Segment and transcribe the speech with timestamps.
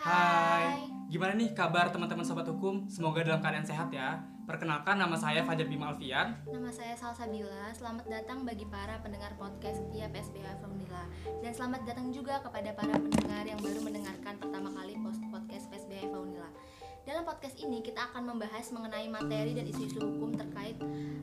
[0.00, 0.80] Hai.
[1.12, 2.88] Gimana nih kabar teman-teman sobat hukum?
[2.88, 4.16] Semoga dalam keadaan sehat ya.
[4.48, 6.40] Perkenalkan nama saya Fajar Bima Alfian.
[6.48, 7.68] Nama saya Salsabila.
[7.76, 11.04] Selamat datang bagi para pendengar podcast setia PSBH Formula.
[11.44, 15.29] Dan selamat datang juga kepada para pendengar yang baru mendengarkan pertama kali podcast
[17.30, 20.74] podcast ini kita akan membahas mengenai materi dan isu-isu hukum terkait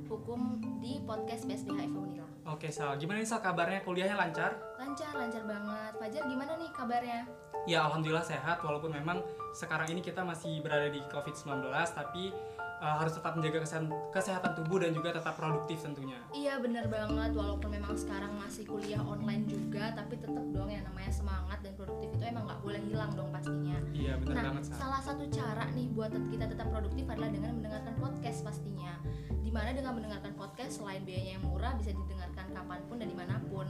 [0.07, 2.23] hukum di podcast PSBH Formula.
[2.47, 3.83] Oke Sal, gimana nih Sal kabarnya?
[3.83, 4.55] Kuliahnya lancar?
[4.79, 5.91] Lancar, lancar banget.
[5.99, 7.27] Fajar gimana nih kabarnya?
[7.67, 9.19] Ya Alhamdulillah sehat walaupun memang
[9.51, 12.31] sekarang ini kita masih berada di COVID-19 tapi
[12.81, 16.17] uh, harus tetap menjaga kesehatan, kesehatan tubuh dan juga tetap produktif tentunya.
[16.33, 21.11] Iya bener banget walaupun memang sekarang masih kuliah online juga tapi tetap dong yang namanya
[21.13, 23.77] semangat dan produktif itu emang nggak boleh hilang dong pastinya.
[23.93, 24.77] Iya benar Nah, banget Sal.
[24.77, 28.93] salah satu cara nih buat kita tetap produktif adalah dengan mendengarkan podcast pastinya.
[29.41, 33.17] Di mana dengan mendengarkan podcast selain biayanya yang murah bisa didengarkan kapan pun dan di
[33.17, 33.67] mana pun.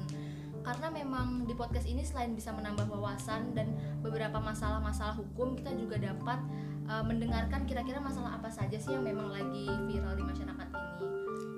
[0.66, 3.72] Karena memang di podcast ini selain bisa menambah wawasan dan
[4.04, 6.44] beberapa masalah-masalah hukum, kita juga dapat
[6.88, 11.06] uh, mendengarkan kira-kira masalah apa saja sih yang memang lagi viral di masyarakat ini.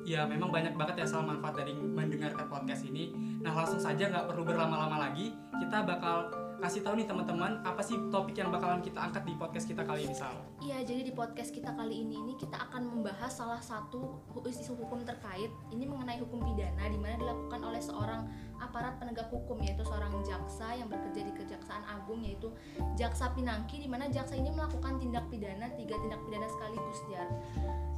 [0.09, 3.13] Ya memang banyak banget ya Sal manfaat dari mendengarkan podcast ini.
[3.45, 5.37] Nah langsung saja nggak perlu berlama-lama lagi.
[5.61, 9.65] Kita bakal kasih tahu nih teman-teman apa sih topik yang bakalan kita angkat di podcast
[9.69, 10.35] kita kali ini Sal.
[10.59, 15.07] Iya, jadi di podcast kita kali ini ini kita akan membahas salah satu isu hukum
[15.07, 18.27] terkait ini mengenai hukum pidana di mana dilakukan oleh seorang
[18.59, 22.51] aparat penegak hukum yaitu seorang jaksa yang bekerja di Kejaksaan Agung yaitu
[22.99, 27.27] Jaksa Pinangki di mana jaksa ini melakukan tindak pidana tiga tindak pidana sekaligus Jar.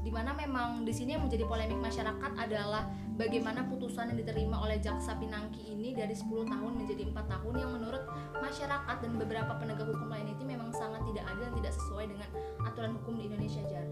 [0.02, 2.90] Di mana memang di sini yang menjadi polemik masyarakat adalah
[3.22, 7.72] bagaimana putusan yang diterima oleh Jaksa Pinangki ini dari 10 tahun menjadi empat tahun yang
[7.78, 8.04] menurut
[8.42, 12.30] masyarakat dan beberapa penegak hukum lain itu memang sangat tidak adil dan tidak sesuai dengan
[12.66, 13.86] aturan hukum di Indonesia Jar.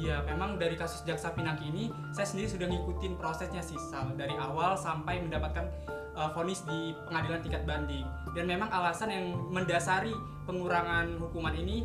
[0.00, 4.32] Ya, memang dari kasus Jaksa Pinangki ini saya sendiri sudah ngikutin prosesnya sih Sal dari
[4.40, 5.68] awal sampai mendapatkan
[6.16, 8.08] uh, vonis di pengadilan tingkat banding.
[8.32, 10.16] Dan memang alasan yang mendasari
[10.48, 11.84] pengurangan hukuman ini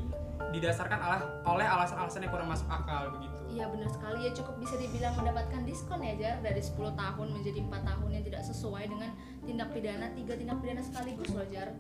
[0.55, 1.00] didasarkan
[1.44, 3.34] oleh alasan-alasan yang kurang masuk akal begitu.
[3.55, 7.59] Iya benar sekali ya cukup bisa dibilang mendapatkan diskon ya Jar dari 10 tahun menjadi
[7.63, 9.09] empat tahun yang tidak sesuai dengan
[9.47, 11.71] tindak pidana tiga tindak pidana sekaligus loh Jar.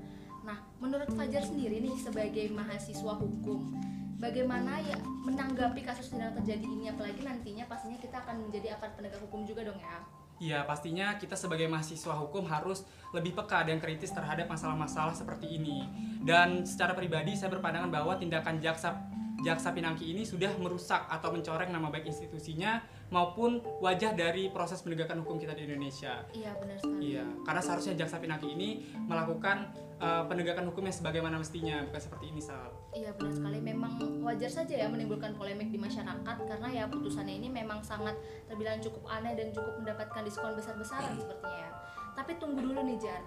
[0.47, 3.75] Nah menurut Fajar sendiri nih sebagai mahasiswa hukum
[4.15, 4.95] bagaimana ya
[5.27, 9.67] menanggapi kasus yang terjadi ini apalagi nantinya pastinya kita akan menjadi aparat penegak hukum juga
[9.67, 9.99] dong ya.
[10.35, 12.83] Iya, pastinya kita sebagai mahasiswa hukum harus
[13.15, 15.87] lebih peka dan kritis terhadap masalah-masalah seperti ini.
[16.19, 18.99] Dan secara pribadi saya berpandangan bahwa tindakan jaksa
[19.43, 22.79] jaksa Pinangki ini sudah merusak atau mencoreng nama baik institusinya
[23.11, 26.23] maupun wajah dari proses penegakan hukum kita di Indonesia.
[26.31, 26.99] Iya benar sekali.
[27.13, 29.69] Iya, karena seharusnya jaksa Pinangki ini melakukan
[29.99, 32.71] uh, penegakan hukum yang sebagaimana mestinya, bukan seperti ini, Sal.
[32.95, 37.51] Iya benar sekali memang wajar saja ya menimbulkan polemik di masyarakat karena ya putusannya ini
[37.51, 38.15] memang sangat
[38.47, 41.71] terbilang cukup aneh dan cukup mendapatkan diskon besar-besaran sepertinya ya.
[42.15, 43.21] Tapi tunggu dulu nih Jar.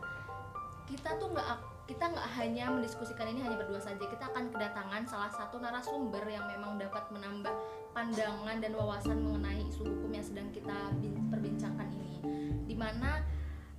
[0.89, 4.05] Kita tuh nggak kita nggak hanya mendiskusikan ini hanya berdua saja.
[4.05, 7.55] Kita akan kedatangan salah satu narasumber yang memang dapat menambah
[7.97, 12.21] pandangan dan wawasan mengenai isu hukum yang sedang kita bin- perbincangkan ini.
[12.69, 13.25] Di mana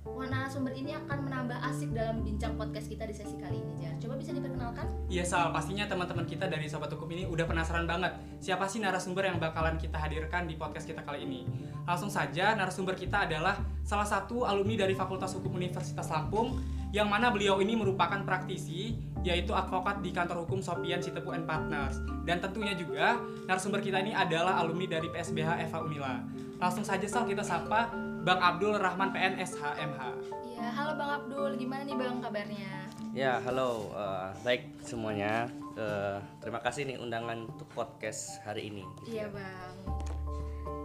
[0.04, 3.94] narasumber ini akan menambah asik dalam bincang podcast kita di sesi kali ini Jar.
[4.00, 4.86] Coba bisa diperkenalkan?
[5.12, 9.28] Iya Sal, pastinya teman-teman kita dari Sobat Hukum ini udah penasaran banget siapa sih narasumber
[9.28, 11.44] yang bakalan kita hadirkan di podcast kita kali ini.
[11.84, 16.56] Langsung saja, narasumber kita adalah salah satu alumni dari Fakultas Hukum Universitas Lampung
[16.90, 22.00] yang mana beliau ini merupakan praktisi yaitu advokat di kantor hukum Sopian Sitepu and Partners.
[22.24, 26.24] Dan tentunya juga narasumber kita ini adalah alumni dari PSBH Eva Unila.
[26.56, 30.00] Langsung saja Sal kita sapa Bang Abdul Rahman PNS HMH.
[30.44, 32.84] Iya, halo Bang Abdul, gimana nih Bang kabarnya?
[33.16, 35.48] Ya, halo, eh, baik semuanya.
[35.72, 38.84] Eh, terima kasih nih undangan untuk podcast hari ini.
[39.00, 39.26] gitu Iya ya.
[39.32, 39.74] Bang.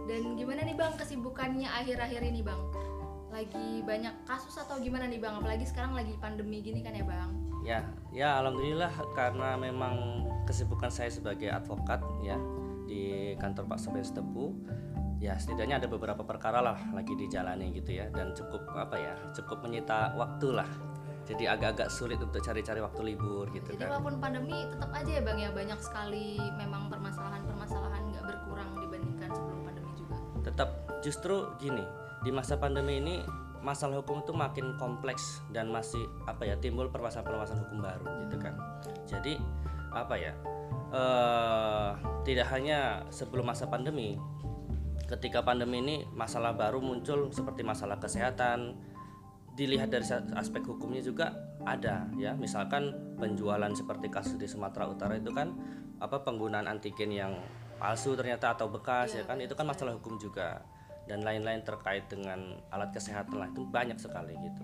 [0.08, 2.72] Dan gimana nih Bang kesibukannya akhir-akhir ini Bang?
[3.28, 5.36] Lagi banyak kasus atau gimana nih Bang?
[5.36, 7.36] Apalagi sekarang lagi pandemi gini kan ya Bang?
[7.60, 7.84] Ya,
[8.16, 12.40] ya, alhamdulillah karena memang kesibukan saya sebagai advokat ya
[12.88, 14.56] di kantor Pak Sopian Tepu.
[15.16, 19.64] Ya, setidaknya ada beberapa perkara lah lagi dijalani gitu ya dan cukup apa ya, cukup
[19.64, 20.68] menyita waktu lah.
[21.26, 23.98] Jadi agak-agak sulit untuk cari-cari waktu libur gitu Jadi kan.
[23.98, 29.58] walaupun pandemi tetap aja ya Bang ya banyak sekali memang permasalahan-permasalahan nggak berkurang dibandingkan sebelum
[29.66, 30.14] pandemi juga.
[30.46, 30.68] tetap
[31.02, 31.82] justru gini
[32.22, 33.26] di masa pandemi ini
[33.58, 38.54] masalah hukum itu makin kompleks dan masih apa ya timbul permasalahan-permasalahan hukum baru gitu kan
[39.10, 39.34] jadi
[39.90, 40.32] apa ya
[40.94, 41.90] eh
[42.22, 44.14] tidak hanya sebelum masa pandemi
[45.06, 48.74] ketika pandemi ini masalah baru muncul seperti masalah kesehatan.
[49.56, 50.04] Dilihat dari
[50.36, 51.32] aspek hukumnya juga
[51.64, 52.36] ada ya.
[52.36, 55.56] Misalkan penjualan seperti kasus di Sumatera Utara itu kan
[55.96, 57.32] apa penggunaan antigen yang
[57.80, 59.40] palsu ternyata atau bekas Iya, ya kan?
[59.40, 60.60] Itu kan masalah hukum juga.
[61.06, 64.62] Dan lain-lain terkait dengan alat kesehatan lah itu banyak sekali gitu.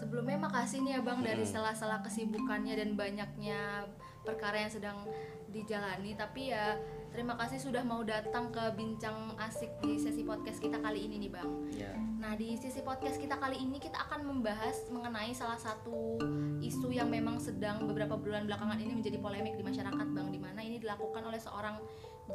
[0.00, 3.88] Sebelumnya makasih nih ya Bang dari sela-sela kesibukannya dan banyaknya
[4.22, 5.08] perkara yang sedang
[5.48, 6.12] dijalani.
[6.14, 6.76] Tapi ya
[7.10, 11.30] terima kasih sudah mau datang ke bincang asik di sesi podcast kita kali ini nih
[11.30, 11.50] Bang.
[11.74, 16.20] ya Nah, di sisi podcast kita kali ini kita akan membahas mengenai salah satu
[16.60, 20.60] isu yang memang sedang beberapa bulan belakangan ini menjadi polemik di masyarakat, Bang, di mana
[20.60, 21.80] ini dilakukan oleh seorang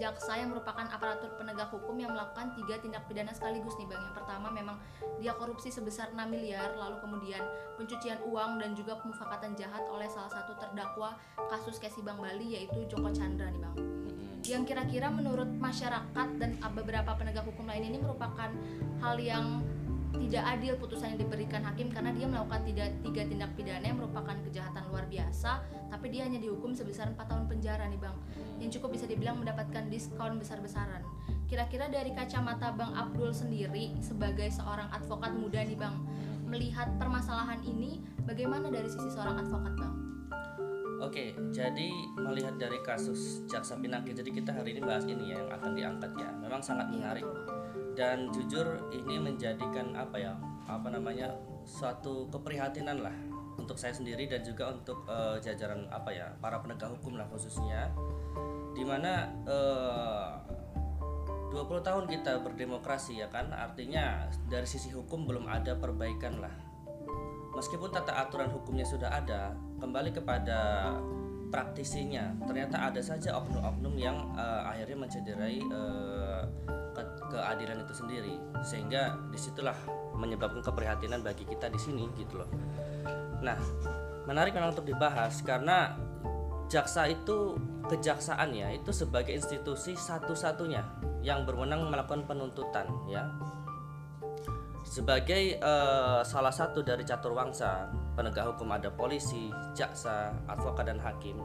[0.01, 4.01] jaksa yang merupakan aparatur penegak hukum yang melakukan tiga tindak pidana sekaligus nih, Bang.
[4.09, 4.81] Yang pertama memang
[5.21, 7.45] dia korupsi sebesar 6 miliar, lalu kemudian
[7.77, 11.13] pencucian uang dan juga pemufakatan jahat oleh salah satu terdakwa
[11.45, 13.77] kasus Kesi Bang Bali yaitu Joko Chandra nih, Bang
[14.49, 18.49] yang kira-kira menurut masyarakat dan beberapa penegak hukum lain ini merupakan
[19.01, 19.65] hal yang
[20.15, 24.35] tidak adil putusan yang diberikan hakim karena dia melakukan tiga, tiga tindak pidana yang merupakan
[24.47, 25.59] kejahatan luar biasa
[25.91, 28.15] tapi dia hanya dihukum sebesar 4 tahun penjara nih bang.
[28.63, 31.03] Yang cukup bisa dibilang mendapatkan diskon besar-besaran.
[31.51, 35.95] Kira-kira dari kacamata bang Abdul sendiri sebagai seorang advokat muda nih bang
[36.47, 40.04] melihat permasalahan ini bagaimana dari sisi seorang advokat bang
[41.03, 45.51] Oke, jadi melihat dari kasus Jaksa Pinangki, jadi kita hari ini bahas ini ya yang
[45.51, 46.29] akan diangkat ya.
[46.39, 47.25] Memang sangat Iya, menarik.
[47.95, 50.35] dan jujur ini menjadikan apa ya,
[50.67, 51.31] apa namanya
[51.63, 53.15] suatu keprihatinan lah
[53.55, 57.87] untuk saya sendiri dan juga untuk eh, jajaran apa ya para penegak hukum lah khususnya,
[58.75, 60.31] di mana eh,
[61.55, 66.51] 20 tahun kita berdemokrasi ya kan, artinya dari sisi hukum belum ada perbaikan lah
[67.55, 70.91] meskipun tata aturan hukumnya sudah ada kembali kepada
[71.49, 72.35] praktisinya.
[72.43, 76.41] Ternyata ada saja oknum-oknum yang eh, akhirnya mencederai eh,
[76.91, 78.35] ke- keadilan itu sendiri.
[78.61, 79.75] Sehingga di situlah
[80.15, 82.49] menyebabkan keprihatinan bagi kita di sini gitu loh.
[83.39, 83.57] Nah
[84.25, 85.95] menarik memang untuk dibahas karena
[86.65, 87.55] jaksa itu
[87.85, 90.81] kejaksaan ya itu sebagai institusi satu-satunya
[91.21, 93.29] yang berwenang melakukan penuntutan ya
[94.85, 101.41] sebagai eh, salah satu dari catur wangsa penegak hukum ada polisi, jaksa, advokat dan hakim.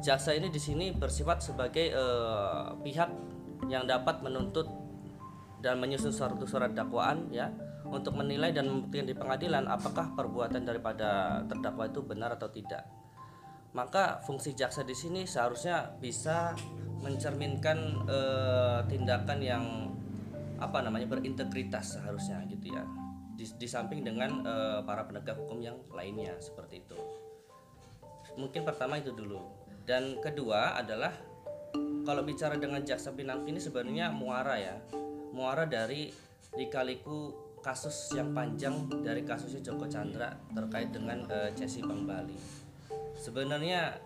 [0.00, 3.10] Jaksa ini di sini bersifat sebagai eh, pihak
[3.68, 4.66] yang dapat menuntut
[5.60, 7.48] dan menyusun suatu surat dakwaan ya
[7.86, 12.82] untuk menilai dan membuktikan di pengadilan apakah perbuatan daripada terdakwa itu benar atau tidak.
[13.76, 16.56] Maka fungsi jaksa di sini seharusnya bisa
[17.04, 19.64] mencerminkan eh, tindakan yang
[20.58, 22.82] apa namanya berintegritas seharusnya gitu ya.
[23.36, 26.96] Di, di samping dengan eh, para penegak hukum yang lainnya seperti itu.
[28.40, 29.40] Mungkin pertama itu dulu.
[29.84, 31.12] Dan kedua adalah
[32.06, 34.76] kalau bicara dengan jaksa pinangki ini sebenarnya muara ya.
[35.36, 36.08] Muara dari
[36.56, 42.38] likaliku kasus yang panjang dari kasusnya Joko Chandra terkait dengan eh, Cesi Bank Bali
[43.18, 43.96] sebenarnya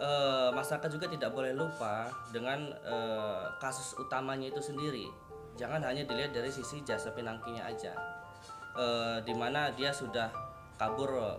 [0.00, 5.06] eh, masyarakat juga tidak boleh lupa dengan eh, kasus utamanya itu sendiri
[5.58, 7.94] jangan hanya dilihat dari sisi jasa pinangkinya aja.
[8.78, 10.30] Eh, di mana dia sudah
[10.78, 11.36] kabur eh,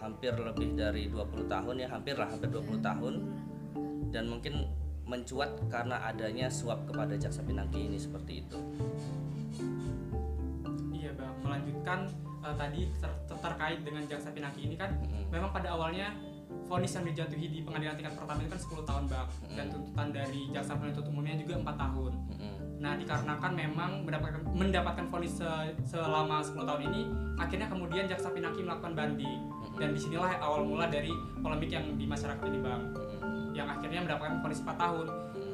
[0.00, 3.14] hampir lebih dari 20 tahun ya hampir lah hampir 20 tahun.
[4.10, 4.66] Dan mungkin
[5.06, 8.58] mencuat karena adanya suap kepada jaksa pinangki ini seperti itu.
[10.94, 11.98] Iya bang, melanjutkan
[12.46, 15.28] eh, tadi ter- ter- terkait dengan jaksa pinangki ini kan Mm-mm.
[15.28, 16.14] memang pada awalnya
[16.70, 20.40] vonis yang dijatuhi di pengadilan tingkat pertama itu kan 10 tahun bang dan tuntutan dari
[20.50, 22.12] jaksa penuntut umumnya juga 4 tahun.
[22.30, 22.54] Mm-mm.
[22.78, 27.02] Nah dikarenakan memang mendapatkan mendapatkan vonis se- selama 10 tahun ini,
[27.36, 29.40] akhirnya kemudian jaksa pinangki melakukan banding
[29.74, 32.82] dan di sinilah awal mula dari polemik yang di masyarakat ini bang,
[33.52, 35.08] yang akhirnya mendapatkan vonis 4 tahun,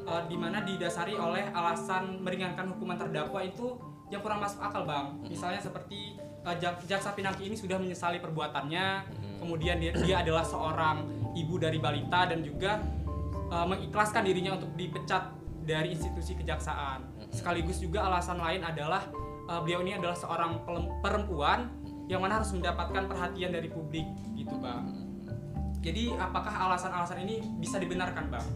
[0.07, 3.75] Eh, di mana didasari oleh alasan meringankan hukuman terdakwa itu
[4.07, 5.19] yang kurang masuk akal bang.
[5.27, 6.15] Misalnya seperti
[6.47, 8.87] eh, jak- jaksa pinangki ini sudah menyesali perbuatannya,
[9.39, 12.81] kemudian dia, dia adalah seorang ibu dari balita dan juga
[13.53, 15.33] eh, mengikhlaskan dirinya untuk dipecat
[15.67, 17.29] dari institusi kejaksaan.
[17.35, 19.05] Sekaligus juga alasan lain adalah
[19.51, 20.63] eh, beliau ini adalah seorang
[21.03, 21.69] perempuan
[22.07, 24.07] yang mana harus mendapatkan perhatian dari publik
[24.39, 24.87] gitu bang.
[25.83, 28.47] Jadi apakah alasan-alasan ini bisa dibenarkan bang?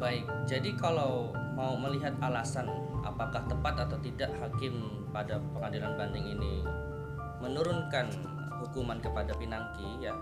[0.00, 2.68] Baik, jadi kalau mau melihat alasan
[3.04, 6.64] apakah tepat atau tidak hakim pada pengadilan banding ini
[7.40, 8.08] menurunkan
[8.60, 10.14] hukuman kepada Pinangki ya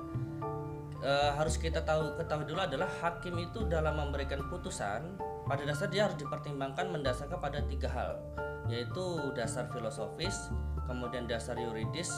[1.02, 5.18] eh, harus kita tahu ketahui dulu adalah hakim itu dalam memberikan putusan
[5.49, 8.21] pada dasar dia harus dipertimbangkan mendasarkan pada tiga hal
[8.68, 10.52] yaitu dasar filosofis,
[10.85, 12.12] kemudian dasar yuridis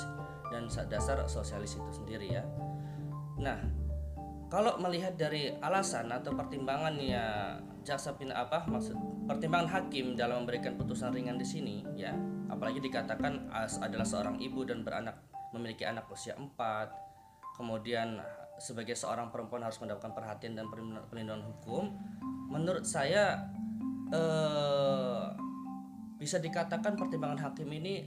[0.50, 2.42] dan sa- dasar sosialis itu sendiri ya.
[3.38, 3.62] Nah,
[4.50, 7.22] kalau melihat dari alasan atau pertimbangannya
[7.86, 12.12] jaksa pin apa maksud pertimbangan hakim dalam memberikan putusan ringan di sini ya
[12.52, 15.16] apalagi dikatakan as adalah seorang ibu dan beranak
[15.54, 16.54] memiliki anak usia 4
[17.58, 18.22] kemudian
[18.60, 20.68] sebagai seorang perempuan harus mendapatkan perhatian dan
[21.08, 21.96] perlindungan hukum
[22.52, 23.48] menurut saya
[24.12, 25.26] eh,
[26.20, 28.04] bisa dikatakan pertimbangan hakim ini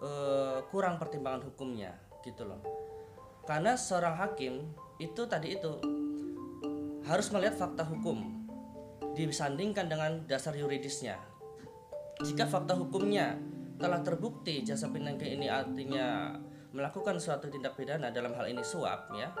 [0.00, 1.92] eh, kurang pertimbangan hukumnya
[2.24, 2.64] gitu loh.
[3.44, 5.72] Karena seorang hakim itu tadi itu
[7.04, 8.48] harus melihat fakta hukum
[9.12, 11.20] disandingkan dengan dasar yuridisnya.
[12.20, 13.36] Jika fakta hukumnya
[13.80, 16.36] telah terbukti jasa pinangki ini artinya
[16.70, 19.34] melakukan suatu tindak pidana dalam hal ini suap ya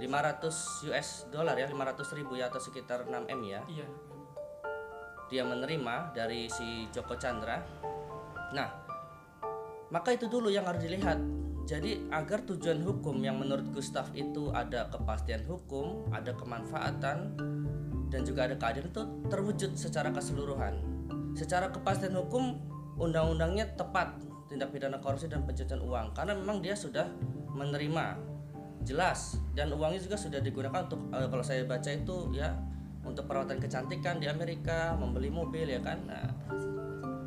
[0.00, 3.86] 500 US dollar ya 500 ribu ya atau sekitar 6 M ya Iya.
[5.30, 7.62] dia menerima dari si Joko Chandra.
[8.50, 8.66] Nah,
[9.94, 11.22] maka itu dulu yang harus dilihat.
[11.70, 17.38] Jadi agar tujuan hukum yang menurut Gustav itu ada kepastian hukum, ada kemanfaatan,
[18.10, 20.82] dan juga ada keadilan itu terwujud secara keseluruhan.
[21.38, 22.58] Secara kepastian hukum,
[22.98, 24.18] undang-undangnya tepat
[24.50, 27.06] tindak pidana korupsi dan pencucian uang karena memang dia sudah
[27.54, 28.18] menerima
[28.82, 32.50] jelas dan uangnya juga sudah digunakan untuk eh, kalau saya baca itu ya
[33.00, 36.04] untuk perawatan kecantikan di Amerika, membeli mobil ya kan.
[36.04, 36.26] Nah,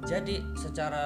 [0.05, 1.05] jadi secara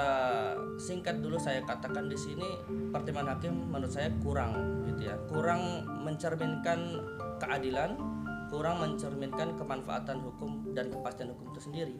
[0.75, 2.47] singkat dulu saya katakan di sini
[2.91, 6.99] pertimbangan hakim menurut saya kurang gitu ya, kurang mencerminkan
[7.39, 7.95] keadilan,
[8.51, 11.95] kurang mencerminkan kemanfaatan hukum dan kepastian hukum itu sendiri.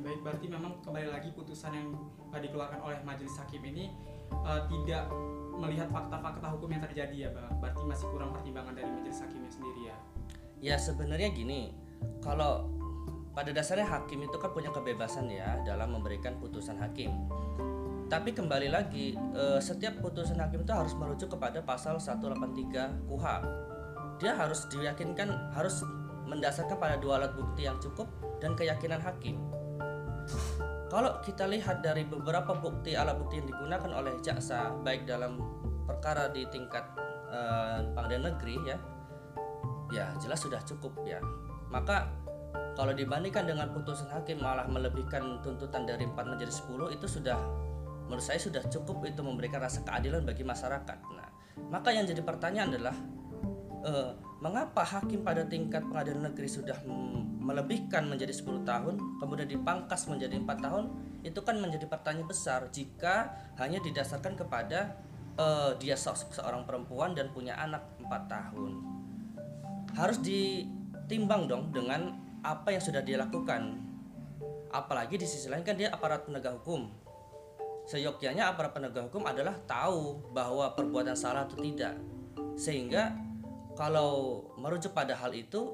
[0.00, 1.92] Baik berarti memang kembali lagi putusan yang
[2.32, 3.92] uh, dikeluarkan oleh majelis hakim ini
[4.32, 5.12] uh, tidak
[5.60, 7.52] melihat fakta-fakta hukum yang terjadi ya, Bang.
[7.60, 9.96] Berarti masih kurang pertimbangan dari majelis hakimnya sendiri ya.
[10.60, 11.76] Ya sebenarnya gini,
[12.24, 12.68] kalau
[13.36, 17.12] pada dasarnya hakim itu kan punya kebebasan ya dalam memberikan putusan hakim.
[18.10, 23.42] Tapi kembali lagi, eh, setiap putusan hakim itu harus merujuk kepada pasal 183 KUHP.
[24.18, 25.86] Dia harus diyakinkan, harus
[26.26, 28.10] mendasarkan pada dua alat bukti yang cukup
[28.42, 29.38] dan keyakinan hakim.
[30.90, 35.38] Kalau kita lihat dari beberapa bukti alat bukti yang digunakan oleh jaksa baik dalam
[35.86, 36.82] perkara di tingkat
[37.30, 38.76] eh, pengadilan negeri ya,
[39.94, 41.22] ya jelas sudah cukup ya.
[41.70, 42.10] Maka
[42.74, 47.38] kalau dibandingkan dengan putusan hakim malah melebihkan tuntutan dari 4 menjadi 10 itu sudah
[48.10, 50.98] menurut saya sudah cukup itu memberikan rasa keadilan bagi masyarakat.
[51.14, 51.30] Nah,
[51.70, 52.96] maka yang jadi pertanyaan adalah
[53.86, 56.80] eh, mengapa hakim pada tingkat pengadilan negeri sudah
[57.44, 60.84] melebihkan menjadi 10 tahun kemudian dipangkas menjadi empat tahun?
[61.20, 62.72] Itu kan menjadi pertanyaan besar.
[62.72, 63.28] Jika
[63.60, 64.96] hanya didasarkan kepada
[65.36, 68.80] eh, dia se- seorang perempuan dan punya anak empat tahun.
[69.92, 73.90] Harus ditimbang dong dengan apa yang sudah dia lakukan
[74.70, 76.88] apalagi di sisi lain kan dia aparat penegak hukum.
[77.90, 81.98] Seyogyanya aparat penegak hukum adalah tahu bahwa perbuatan salah atau tidak.
[82.54, 83.10] Sehingga
[83.80, 85.72] kalau merujuk pada hal itu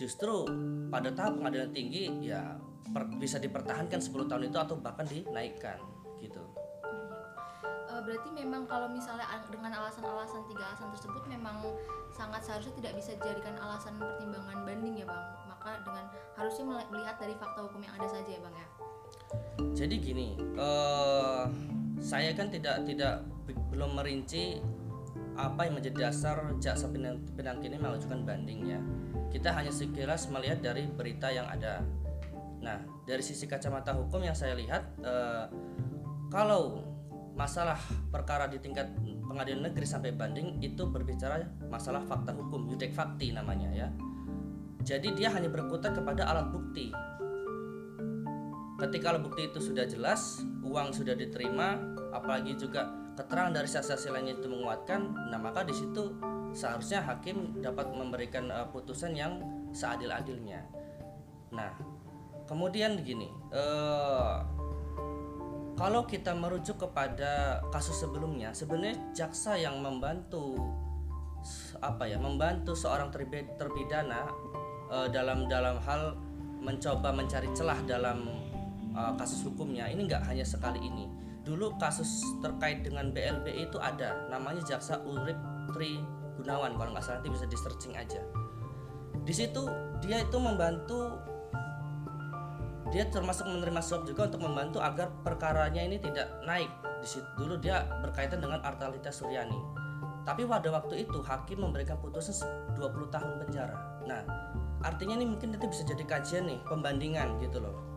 [0.00, 0.48] justru
[0.88, 2.56] pada tahap pengadilan tinggi ya
[2.88, 5.76] per- bisa dipertahankan 10 tahun itu atau bahkan dinaikkan
[6.24, 6.40] gitu.
[7.92, 11.60] Eh, berarti memang kalau misalnya al- dengan alasan-alasan tiga alasan tersebut memang
[12.08, 15.24] sangat seharusnya tidak bisa dijadikan alasan pertimbangan banding ya bang.
[15.52, 16.08] Maka dengan
[16.40, 18.68] harusnya mel- melihat dari fakta hukum yang ada saja ya bang ya.
[19.76, 21.44] Jadi gini, eh
[22.00, 24.64] saya kan tidak tidak be- belum merinci
[25.36, 28.80] apa yang menjadi dasar jaksa pinang- pinangki ini mengajukan banding ya.
[29.32, 31.80] Kita hanya sekilas melihat dari berita yang ada.
[32.62, 35.44] Nah, dari sisi kacamata hukum yang saya lihat, eh,
[36.28, 36.84] kalau
[37.32, 37.80] masalah
[38.12, 38.92] perkara di tingkat
[39.24, 41.40] pengadilan negeri sampai banding itu berbicara
[41.72, 43.88] masalah fakta hukum, yudek fakti namanya ya.
[44.84, 46.92] Jadi dia hanya berkutat kepada alat bukti
[48.82, 51.78] Ketika alat bukti itu sudah jelas, uang sudah diterima,
[52.10, 56.16] apalagi juga keterangan dari saksi-saksi lainnya itu menguatkan, nah maka di situ
[56.52, 59.40] seharusnya hakim dapat memberikan eh, putusan yang
[59.72, 60.64] seadil-adilnya.
[61.52, 61.72] Nah,
[62.48, 64.36] kemudian begini, eh,
[65.76, 70.60] kalau kita merujuk kepada kasus sebelumnya, sebenarnya jaksa yang membantu
[71.82, 73.10] apa ya, membantu seorang
[73.58, 74.28] terpidana
[74.92, 76.16] eh, dalam dalam hal
[76.62, 78.30] mencoba mencari celah dalam
[78.94, 81.10] uh, kasus hukumnya ini nggak hanya sekali ini
[81.42, 85.38] dulu kasus terkait dengan BLB itu ada namanya jaksa Ulrich
[85.74, 85.98] Tri
[86.38, 88.22] Gunawan kalau nggak salah nanti bisa di searching aja.
[89.22, 89.66] Di situ
[90.02, 91.18] dia itu membantu
[92.94, 96.70] dia termasuk menerima suap juga untuk membantu agar perkaranya ini tidak naik.
[97.02, 99.58] Di situ dulu dia berkaitan dengan Artalita Suryani.
[100.22, 102.46] Tapi pada waktu itu hakim memberikan putusan
[102.78, 103.78] 20 tahun penjara.
[104.06, 104.22] Nah
[104.82, 107.91] artinya ini mungkin nanti bisa jadi kajian nih pembandingan gitu loh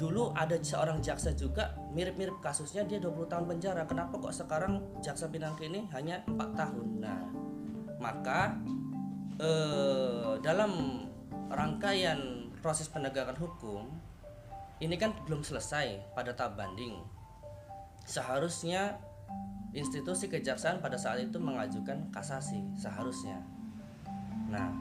[0.00, 3.84] dulu ada seorang jaksa juga mirip-mirip kasusnya dia 20 tahun penjara.
[3.84, 6.86] Kenapa kok sekarang jaksa pinangki ini hanya empat tahun?
[7.04, 7.20] Nah
[8.00, 8.56] maka
[9.36, 11.04] eh, dalam
[11.52, 13.92] rangkaian proses penegakan hukum
[14.80, 16.96] ini kan belum selesai pada tahap banding.
[18.08, 18.96] Seharusnya
[19.76, 23.44] institusi kejaksaan pada saat itu mengajukan kasasi seharusnya.
[24.48, 24.72] Nah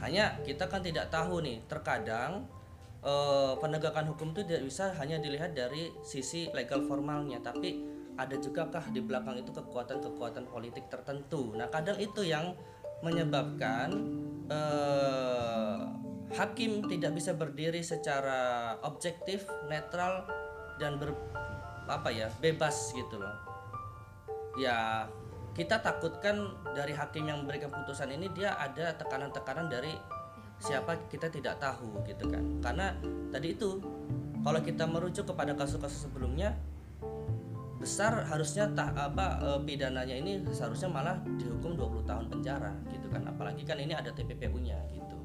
[0.00, 2.48] hanya kita kan tidak tahu nih terkadang
[3.02, 8.68] eh, penegakan hukum itu tidak bisa hanya dilihat dari sisi legal formalnya tapi ada juga
[8.68, 11.56] kah di belakang itu kekuatan-kekuatan politik tertentu.
[11.56, 12.52] Nah, kadang itu yang
[13.00, 13.88] menyebabkan
[14.52, 15.80] eh,
[16.32, 20.28] hakim tidak bisa berdiri secara objektif, netral
[20.80, 21.12] dan ber
[21.90, 23.36] apa ya bebas gitu loh.
[24.60, 25.08] Ya
[25.52, 29.92] kita takutkan dari hakim yang memberikan putusan ini dia ada tekanan-tekanan dari
[30.62, 32.44] siapa kita tidak tahu gitu kan.
[32.62, 32.94] Karena
[33.34, 33.82] tadi itu
[34.46, 36.54] kalau kita merujuk kepada kasus-kasus sebelumnya
[37.82, 43.26] besar harusnya tak apa eh, pidananya ini seharusnya malah dihukum 20 tahun penjara gitu kan
[43.26, 45.16] apalagi kan ini ada TPPU-nya gitu.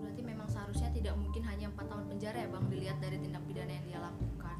[0.00, 3.72] Berarti memang seharusnya tidak mungkin hanya empat tahun penjara ya bang dilihat dari tindak pidana
[3.76, 4.56] yang dia lakukan.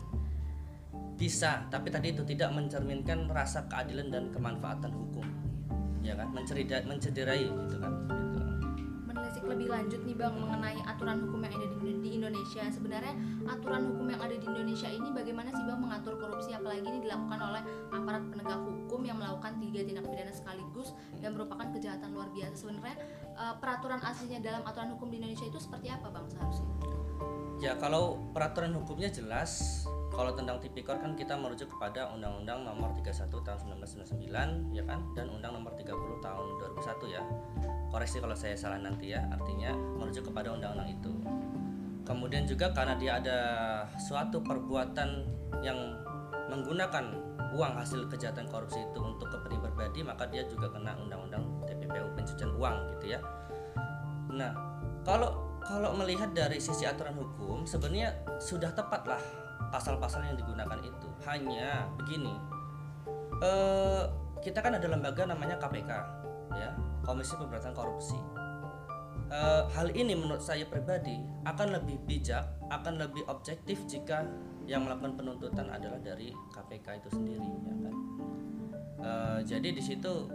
[1.17, 5.25] Bisa, tapi tadi itu tidak mencerminkan rasa keadilan dan kemanfaatan hukum.
[6.01, 6.33] Ya kan?
[6.33, 7.93] Mencederai, mencederai gitu kan.
[9.31, 12.67] Menelisik lebih lanjut nih bang mengenai aturan hukum yang ada di, di Indonesia.
[12.67, 13.15] Sebenarnya
[13.47, 17.39] aturan hukum yang ada di Indonesia ini bagaimana sih bang mengatur korupsi apalagi ini dilakukan
[17.39, 17.63] oleh
[17.95, 22.55] aparat penegak hukum yang melakukan tiga tindak pidana sekaligus yang merupakan kejahatan luar biasa.
[22.59, 22.97] Sebenarnya
[23.39, 26.75] eh, peraturan aslinya dalam aturan hukum di Indonesia itu seperti apa bang seharusnya?
[27.63, 29.87] Ya kalau peraturan hukumnya jelas,
[30.21, 35.33] kalau tentang tipikor kan kita merujuk kepada Undang-Undang Nomor 31 Tahun 1999 ya kan dan
[35.33, 36.47] Undang Nomor 30 Tahun
[36.77, 37.25] 2001 ya.
[37.89, 41.09] Koreksi kalau saya salah nanti ya, artinya merujuk kepada undang-undang itu.
[42.05, 43.39] Kemudian juga karena dia ada
[43.97, 45.25] suatu perbuatan
[45.65, 45.97] yang
[46.53, 47.17] menggunakan
[47.57, 52.53] uang hasil kejahatan korupsi itu untuk kepentingan pribadi, maka dia juga kena Undang-Undang TPPU pencucian
[52.61, 53.25] uang gitu ya.
[54.37, 54.53] Nah,
[55.01, 59.21] kalau kalau melihat dari sisi aturan hukum sebenarnya sudah tepatlah
[59.71, 61.09] pasal-pasal yang digunakan itu.
[61.25, 62.35] Hanya begini,
[63.43, 64.03] eh,
[64.43, 65.91] kita kan ada lembaga namanya KPK,
[66.55, 66.71] ya,
[67.07, 68.19] Komisi Pemberantasan Korupsi.
[69.31, 74.27] Eh, hal ini menurut saya pribadi akan lebih bijak, akan lebih objektif jika
[74.67, 77.95] yang melakukan penuntutan adalah dari KPK itu sendiri, ya kan.
[79.01, 80.29] Eh, jadi di situ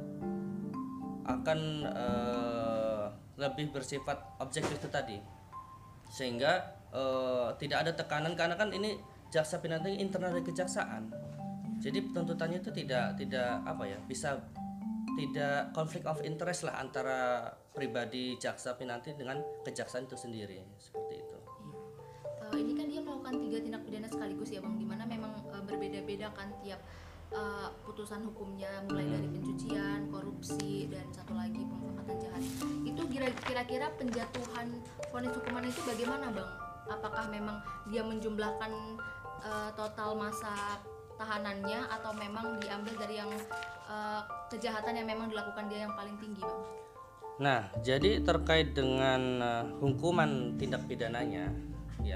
[1.25, 5.17] akan eh, lebih bersifat objektif itu tadi
[6.09, 8.97] sehingga eh, tidak ada tekanan karena kan ini
[9.29, 11.09] jaksa pinangki internal dari kejaksaan
[11.79, 14.39] jadi tuntutannya itu tidak tidak apa ya bisa
[15.15, 21.35] tidak konflik of interest lah antara pribadi jaksa pinanti dengan kejaksaan itu sendiri seperti itu
[22.53, 25.63] Eh, ini kan dia melakukan tiga tindak pidana sekaligus ya bang, di mana memang eh,
[25.65, 26.77] berbeda-beda kan tiap
[27.33, 32.43] eh, putusan hukumnya mulai dari pencucian, korupsi dan satu lagi pemufakatan jahat.
[32.85, 34.77] Itu kira- kira-kira penjatuhan
[35.09, 36.49] vonis hukuman itu bagaimana bang?
[36.85, 37.57] Apakah memang
[37.89, 38.71] dia menjumlahkan
[39.45, 40.81] eh, total masa
[41.15, 43.31] tahanannya atau memang diambil dari yang
[43.85, 46.85] eh, kejahatan yang memang dilakukan dia yang paling tinggi bang?
[47.35, 51.51] Nah, jadi terkait dengan uh, hukuman tindak pidananya,
[51.99, 52.15] ya,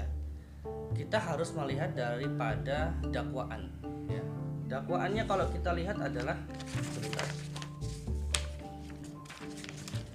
[0.96, 3.68] kita harus melihat daripada dakwaan.
[4.08, 4.24] Ya.
[4.64, 6.40] Dakwaannya kalau kita lihat adalah
[6.96, 7.28] sebentar.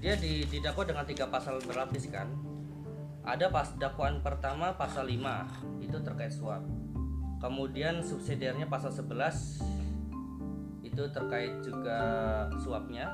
[0.01, 2.30] Dia di- didakwa dengan tiga pasal berlapis kan.
[3.25, 6.65] Ada pas dakwaan pertama pasal 5 itu terkait suap.
[7.45, 9.62] Kemudian subsidiarnya pasal 11
[10.81, 11.99] itu terkait juga
[12.58, 13.05] suapnya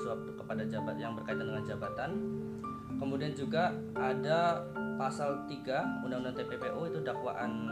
[0.00, 2.10] suap kepada jabat yang berkaitan dengan jabatan.
[2.96, 4.64] Kemudian juga ada
[4.96, 7.68] pasal 3 Undang-Undang TPPU itu dakwaan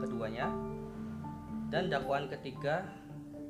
[0.00, 0.48] keduanya.
[1.68, 2.88] Dan dakwaan ketiga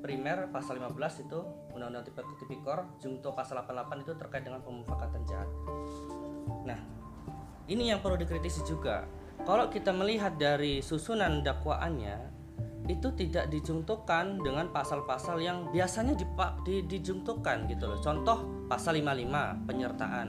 [0.02, 1.38] primer pasal 15 itu
[1.70, 5.46] Undang-Undang Tipik- Tipikor Jungto pasal 88 itu terkait dengan pemufakatan jahat.
[6.66, 6.82] Nah
[7.70, 9.06] ini yang perlu dikritisi juga
[9.42, 12.32] kalau kita melihat dari susunan dakwaannya
[12.90, 17.98] itu tidak dijungtokan dengan pasal-pasal yang biasanya dipa- di, dijungtokan gitu loh.
[18.02, 20.28] Contoh pasal 55 penyertaan.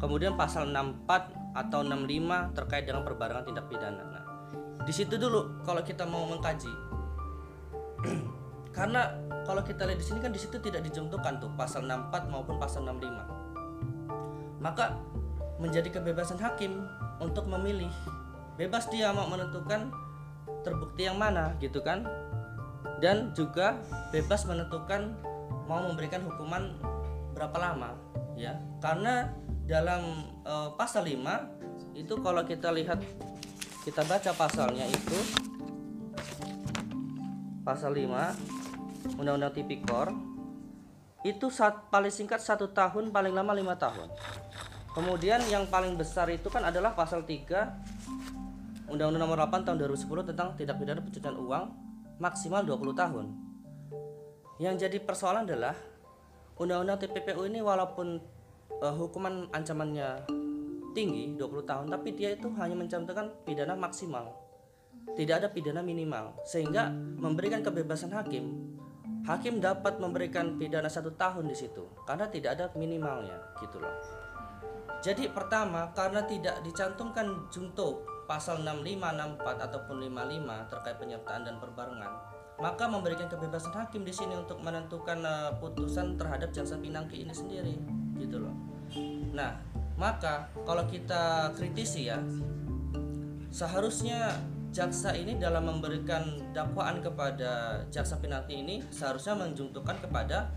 [0.00, 4.04] Kemudian pasal 64 atau 65 terkait dengan perbarengan tindak pidana.
[4.04, 4.24] Nah,
[4.84, 6.72] di situ dulu kalau kita mau mengkaji.
[8.76, 9.08] Karena
[9.48, 12.84] kalau kita lihat di sini kan di situ tidak dijungtokan tuh pasal 64 maupun pasal
[12.84, 14.60] 65.
[14.60, 14.96] Maka
[15.56, 16.84] menjadi kebebasan hakim
[17.20, 17.88] untuk memilih.
[18.56, 19.92] Bebas dia mau menentukan
[20.64, 22.08] terbukti yang mana gitu kan?
[23.04, 23.76] Dan juga
[24.08, 25.12] bebas menentukan
[25.68, 26.72] mau memberikan hukuman
[27.36, 27.92] berapa lama
[28.32, 28.56] ya.
[28.80, 29.28] Karena
[29.68, 33.00] dalam eh, pasal 5 itu kalau kita lihat
[33.84, 35.18] kita baca pasalnya itu
[37.60, 40.08] pasal 5 Undang-Undang Tipikor
[41.26, 44.06] itu saat paling singkat satu tahun paling lama lima tahun.
[44.94, 48.35] Kemudian yang paling besar itu kan adalah pasal 3
[48.86, 51.64] Undang-Undang Nomor 8 Tahun 2010 tentang tindak pidana pencucian uang
[52.22, 53.26] maksimal 20 tahun.
[54.62, 55.76] Yang jadi persoalan adalah
[56.56, 58.16] Undang-Undang TPPU ini walaupun
[58.80, 60.24] eh, hukuman ancamannya
[60.96, 64.32] tinggi 20 tahun tapi dia itu hanya mencantumkan pidana maksimal.
[65.14, 68.74] tidak ada pidana minimal sehingga memberikan kebebasan hakim
[69.22, 73.94] hakim dapat memberikan pidana satu tahun di situ karena tidak ada minimalnya gitu loh
[75.06, 78.98] jadi pertama karena tidak dicantumkan junto pasal 65,
[79.38, 85.20] 64 ataupun 55 terkait penyertaan dan perbarengan maka memberikan kebebasan hakim di sini untuk menentukan
[85.20, 87.76] uh, putusan terhadap jaksa pinangki ini sendiri
[88.16, 88.54] gitu loh.
[89.36, 89.60] Nah
[90.00, 92.20] maka kalau kita kritisi ya
[93.52, 94.40] seharusnya
[94.72, 100.52] jaksa ini dalam memberikan dakwaan kepada jaksa pinangki ini seharusnya menjuntukan kepada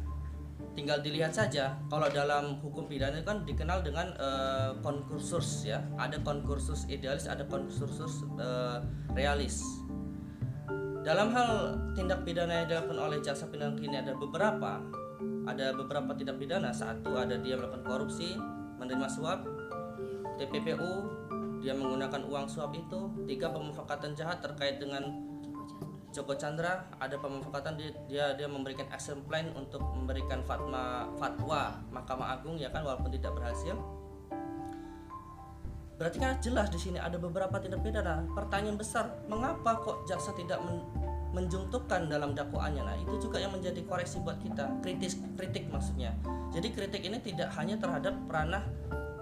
[0.73, 1.77] tinggal dilihat saja.
[1.87, 5.81] Kalau dalam hukum pidana kan dikenal dengan uh, konkursus ya.
[5.97, 8.81] Ada konkursus idealis ada konkursus uh,
[9.13, 9.61] realis.
[11.05, 14.83] Dalam hal tindak pidana yang dilakukan oleh jaksa pinangki ini ada beberapa.
[15.47, 16.69] Ada beberapa tindak pidana.
[16.75, 18.37] Satu ada dia melakukan korupsi
[18.79, 19.43] menerima suap
[20.39, 21.19] TPPU
[21.59, 23.11] dia menggunakan uang suap itu.
[23.27, 25.03] Tiga pemufakatan jahat terkait dengan
[26.09, 32.33] Joko Chandra ada pemufakatan dia, dia dia memberikan action plan untuk memberikan fatwa fatwa Mahkamah
[32.33, 33.77] Agung ya kan walaupun tidak berhasil.
[36.01, 38.23] Berarti kan jelas di sini ada beberapa tindak pidana.
[38.31, 40.79] Pertanyaan besar, mengapa kok jaksa tidak men,
[41.35, 42.87] menjuntukkan dalam dakwaannya?
[42.87, 46.15] Nah, itu juga yang menjadi koreksi buat kita, kritis kritik maksudnya.
[46.55, 48.63] Jadi kritik ini tidak hanya terhadap ranah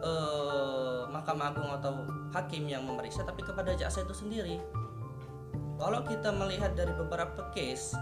[0.06, 1.92] eh, Mahkamah Agung atau
[2.30, 4.62] hakim yang memeriksa tapi kepada jaksa itu sendiri
[5.78, 7.94] kalau kita melihat dari beberapa case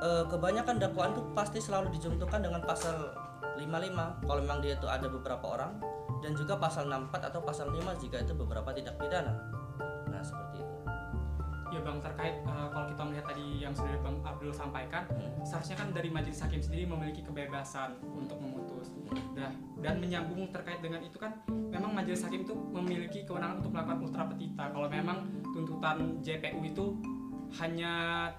[0.00, 3.16] eh, kebanyakan dakwaan itu pasti selalu dijuntukan dengan pasal
[3.56, 5.80] 55 kalau memang dia itu ada beberapa orang
[6.20, 9.32] dan juga pasal 64 atau pasal 5 jika itu beberapa tindak pidana
[10.12, 10.76] nah seperti itu
[11.72, 15.44] ya bang terkait uh, kalau kita melihat tadi yang sudah bang Abdul sampaikan Hmm.
[15.46, 18.65] seharusnya kan dari majelis hakim sendiri memiliki kebebasan untuk memutus
[19.36, 19.52] Dah,
[19.84, 24.22] dan menyambung terkait dengan itu kan memang majelis hakim itu memiliki kewenangan untuk melakukan ultra
[24.26, 24.64] petita.
[24.72, 26.84] Kalau memang tuntutan JPU itu
[27.62, 27.92] hanya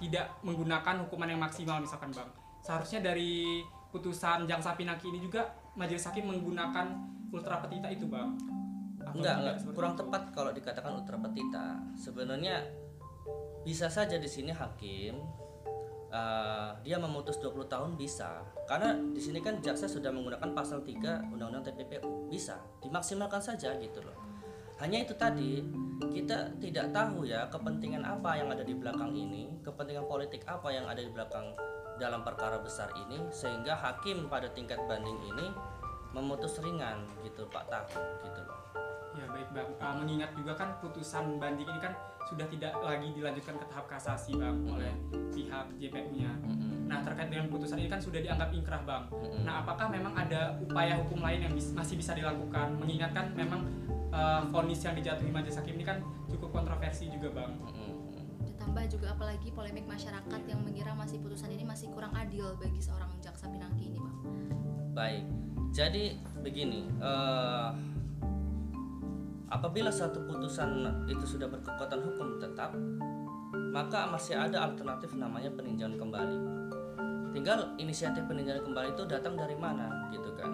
[0.03, 2.29] tidak menggunakan hukuman yang maksimal misalkan bang.
[2.65, 5.47] Seharusnya dari putusan jaksa pinangki ini juga
[5.79, 6.91] majelis hakim menggunakan
[7.31, 8.35] ultra petita itu bang.
[8.99, 9.55] Apa enggak, enggak.
[9.71, 9.99] kurang itu?
[10.03, 11.79] tepat kalau dikatakan ultra petita.
[11.95, 12.67] Sebenarnya
[13.63, 15.15] bisa saja di sini hakim
[16.11, 18.43] eh, dia memutus 20 tahun bisa.
[18.67, 22.59] Karena di sini kan jaksa sudah menggunakan pasal 3 undang-undang TPPU bisa.
[22.83, 24.15] Dimaksimalkan saja gitu loh.
[24.77, 25.65] Hanya itu tadi
[26.13, 30.85] kita tidak tahu ya kepentingan apa yang ada di belakang ini kepentingan politik apa yang
[30.85, 31.57] ada di belakang
[31.97, 35.49] dalam perkara besar ini sehingga hakim pada tingkat banding ini
[36.13, 37.89] memutus ringan gitu Pak Tak
[38.21, 38.57] gitu loh
[39.17, 41.93] Ya baik bang, Uh, mengingat juga kan putusan banding ini kan
[42.27, 44.93] sudah tidak lagi dilanjutkan ke tahap kasasi bang oleh
[45.31, 46.31] pihak JPU-nya.
[46.43, 46.85] Mm-mm.
[46.85, 49.03] Nah terkait dengan putusan ini kan sudah dianggap ingkrah bang.
[49.09, 49.41] Mm-mm.
[49.47, 52.77] Nah apakah memang ada upaya hukum lain yang bis- masih bisa dilakukan?
[52.77, 53.65] Mengingatkan memang
[54.11, 57.51] uh, vonis yang dijatuhi majelis hakim ini kan cukup kontroversi juga bang.
[57.63, 57.91] Mm-mm.
[58.43, 63.07] Ditambah juga apalagi polemik masyarakat yang mengira masih putusan ini masih kurang adil bagi seorang
[63.23, 64.17] jaksa pinangki ini, Bang.
[64.91, 65.23] Baik,
[65.71, 67.69] jadi begini, eh,
[69.47, 72.75] apabila satu putusan itu sudah berkekuatan hukum tetap,
[73.71, 76.39] maka masih ada alternatif namanya peninjauan kembali.
[77.31, 80.51] Tinggal inisiatif peninjauan kembali itu datang dari mana, gitu kan?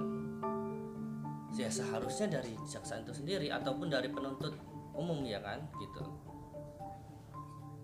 [1.54, 4.58] Ya seharusnya dari jaksa itu sendiri ataupun dari penuntut
[4.94, 6.04] umum ya kan, gitu.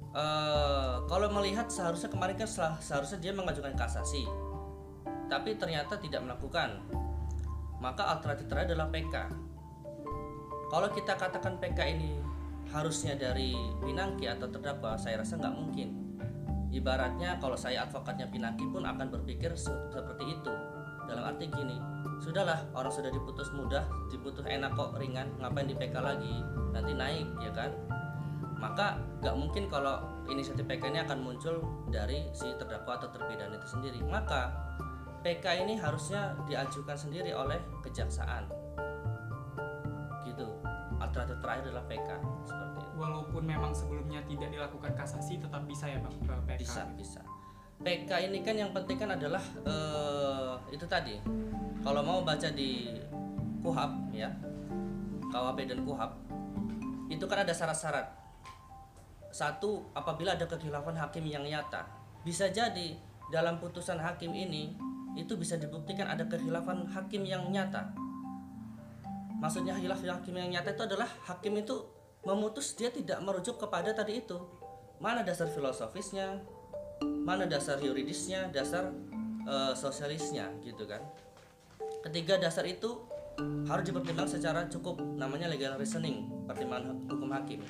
[0.09, 2.49] Eh, kalau melihat seharusnya kemarin kan
[2.81, 4.25] seharusnya dia mengajukan kasasi,
[5.29, 6.81] tapi ternyata tidak melakukan,
[7.77, 9.15] maka alternatif terakhir adalah PK.
[10.69, 12.13] Kalau kita katakan PK ini
[12.69, 15.89] harusnya dari Pinangki atau terdakwa, saya rasa nggak mungkin.
[16.69, 20.53] Ibaratnya kalau saya advokatnya Pinangki pun akan berpikir se- seperti itu.
[21.09, 21.81] Dalam arti gini,
[22.21, 23.81] sudahlah orang sudah diputus mudah,
[24.13, 26.45] diputus enak kok ringan, ngapain di PK lagi?
[26.69, 27.73] Nanti naik ya kan?
[28.61, 33.65] Maka nggak mungkin kalau inisiatif PK ini akan muncul dari si terdakwa atau terpidana itu
[33.73, 34.05] sendiri.
[34.05, 34.53] Maka
[35.25, 38.45] PK ini harusnya diajukan sendiri oleh kejaksaan.
[41.09, 42.09] Alternatif terakhir adalah PK
[42.45, 42.95] seperti itu.
[43.01, 46.59] Walaupun memang sebelumnya tidak dilakukan kasasi tetap bisa ya bang ke PK.
[46.61, 47.21] Bisa, bisa.
[47.79, 51.17] PK ini kan yang penting kan adalah eh, itu tadi.
[51.81, 52.91] Kalau mau baca di
[53.63, 54.29] KUHAP ya,
[55.31, 56.11] KUHP dan KUHAP,
[57.09, 58.07] itu kan ada syarat-syarat.
[59.31, 61.87] Satu, apabila ada kekhilafan hakim yang nyata,
[62.27, 62.99] bisa jadi
[63.31, 64.75] dalam putusan hakim ini
[65.15, 67.95] itu bisa dibuktikan ada kekhilafan hakim yang nyata.
[69.39, 71.87] Maksudnya khilaf hakim yang nyata itu adalah hakim itu
[72.27, 74.35] memutus dia tidak merujuk kepada tadi itu.
[74.99, 76.43] Mana dasar filosofisnya,
[77.23, 78.91] mana dasar yuridisnya, dasar
[79.47, 80.99] eh, sosialisnya gitu kan.
[82.03, 83.07] Ketiga dasar itu
[83.71, 87.63] harus dipertimbangkan secara cukup namanya legal reasoning, pertimbangan hukum hakim.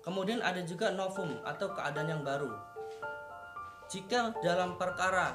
[0.00, 2.50] kemudian ada juga novum atau keadaan yang baru
[3.90, 5.34] jika dalam perkara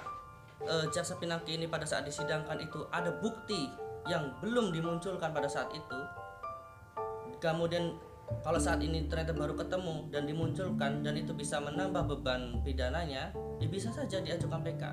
[0.63, 3.67] eh, jaksa pinangki ini pada saat disidangkan itu ada bukti
[4.05, 5.99] yang belum dimunculkan pada saat itu
[7.41, 7.97] kemudian
[8.41, 13.29] kalau saat ini ternyata baru ketemu dan dimunculkan dan itu bisa menambah beban pidananya
[13.61, 14.83] ya bisa saja diajukan PK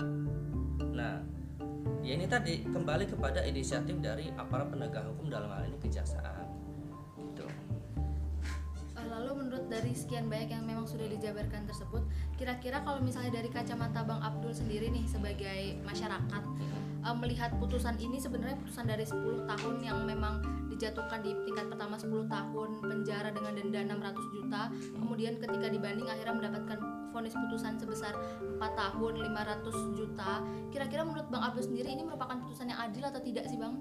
[0.92, 1.20] nah
[2.03, 6.46] ya ini tadi kembali kepada inisiatif dari aparat penegak hukum dalam hal ini kejaksaan.
[7.14, 7.46] Gitu.
[8.98, 12.03] Eh, Lalu menurut dari sekian banyak yang memang sudah dijabarkan tersebut,
[12.35, 16.42] kira-kira kalau misalnya dari kacamata Bang Abdul sendiri nih sebagai masyarakat
[17.03, 22.01] eh, melihat putusan ini sebenarnya putusan dari 10 tahun yang memang dijatuhkan di tingkat pertama
[22.01, 24.62] 10 tahun penjara dengan denda 600 juta,
[24.97, 26.79] kemudian ketika dibanding akhirnya mendapatkan
[27.12, 30.41] vonis putusan sebesar 4 tahun 500 juta.
[30.73, 33.77] Kira-kira menurut Bang Abdul sendiri ini merupakan putusan yang adil atau tidak sih Bang?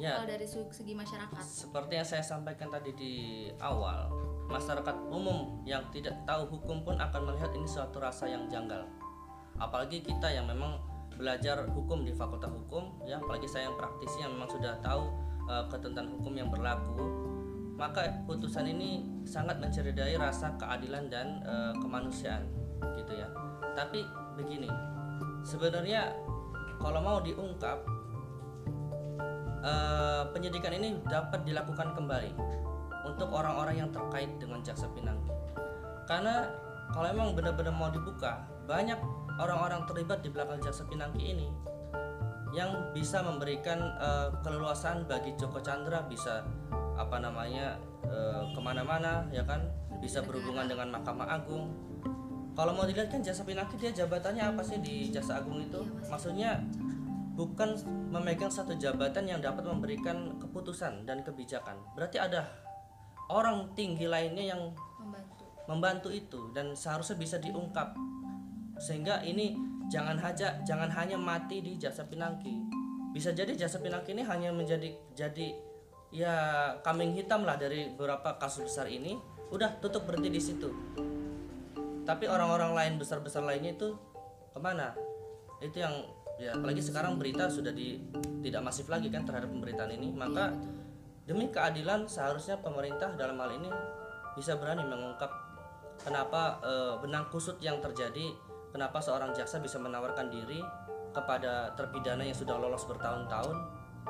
[0.00, 1.44] ya Kalau dari segi masyarakat.
[1.44, 3.12] seperti yang saya sampaikan tadi di
[3.60, 4.08] awal
[4.48, 8.88] masyarakat umum yang tidak tahu hukum pun akan melihat ini suatu rasa yang janggal
[9.60, 10.80] apalagi kita yang memang
[11.20, 15.04] belajar hukum di fakultas hukum ya apalagi saya yang praktisi yang memang sudah tahu
[15.52, 17.20] eh, ketentuan hukum yang berlaku
[17.80, 22.44] maka putusan ini sangat mencerdai rasa keadilan dan eh, kemanusiaan
[23.00, 23.28] gitu ya.
[23.72, 24.04] Tapi
[24.36, 24.68] begini
[25.40, 26.12] sebenarnya
[26.76, 27.80] kalau mau diungkap
[29.64, 32.36] eh, penyidikan ini dapat dilakukan kembali
[33.08, 35.32] untuk orang-orang yang terkait dengan jaksa pinangki.
[36.04, 36.52] Karena
[36.92, 39.00] kalau emang benar-benar mau dibuka banyak
[39.40, 41.48] orang-orang terlibat di belakang jaksa pinangki ini
[42.52, 46.44] yang bisa memberikan eh, keleluasan bagi Joko Chandra bisa
[46.98, 49.64] apa namanya eh, ke mana-mana ya kan?
[50.02, 51.72] Bisa berhubungan dengan Mahkamah Agung.
[52.58, 55.80] Kalau mau dilihat kan jasa pinangki dia jabatannya apa sih di jasa agung itu?
[56.10, 56.60] Maksudnya
[57.38, 57.78] bukan
[58.10, 61.78] memegang satu jabatan yang dapat memberikan keputusan dan kebijakan.
[61.94, 62.50] Berarti ada
[63.30, 64.62] orang tinggi lainnya yang
[64.98, 65.44] Membantu.
[65.70, 67.94] membantu itu dan seharusnya bisa diungkap
[68.80, 69.52] sehingga ini
[69.92, 72.56] jangan haja jangan hanya mati di jasa pinangki.
[73.12, 75.52] Bisa jadi jasa pinangki ini hanya menjadi jadi
[76.10, 76.34] ya
[76.80, 79.20] kambing hitam lah dari beberapa kasus besar ini.
[79.52, 80.72] Udah tutup berhenti di situ.
[82.08, 83.92] Tapi orang-orang lain besar-besar lainnya itu
[84.50, 84.96] ke mana?
[85.60, 85.94] Itu yang
[86.40, 88.00] ya apalagi sekarang berita sudah di
[88.40, 90.08] tidak masif lagi kan terhadap pemberitaan ini.
[90.14, 90.56] Maka
[91.28, 93.68] demi keadilan seharusnya pemerintah dalam hal ini
[94.38, 95.28] bisa berani mengungkap
[96.00, 98.32] kenapa eh, benang kusut yang terjadi
[98.70, 100.62] kenapa seorang jaksa bisa menawarkan diri
[101.10, 103.56] kepada terpidana yang sudah lolos bertahun-tahun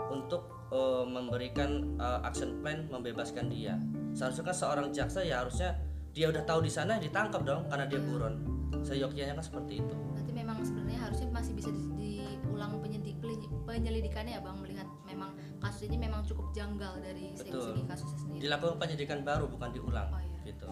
[0.09, 3.81] untuk eh, memberikan eh, action plan membebaskan dia
[4.13, 5.77] seharusnya kan seorang jaksa ya harusnya
[6.11, 8.35] dia udah tahu di sana ditangkap dong karena dia buron
[8.83, 13.17] seyogyanya kan seperti itu Berarti memang sebenarnya harusnya masih bisa di- diulang penyidik
[13.63, 17.63] penyelidikannya ya Bang melihat memang kasus ini memang cukup janggal dari Betul.
[17.63, 18.41] segi kasusnya sendiri.
[18.43, 20.39] dilakukan penyidikan baru bukan diulang Oh, iya.
[20.45, 20.67] gitu